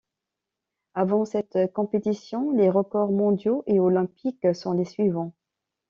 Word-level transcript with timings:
Avant 0.95 1.25
cette 1.25 1.59
compétition, 1.73 2.49
les 2.53 2.71
records 2.71 3.11
mondiaux 3.11 3.63
et 3.67 3.79
olympiques 3.79 4.55
sont 4.55 4.71
les 4.71 4.83
suivants. 4.85 5.31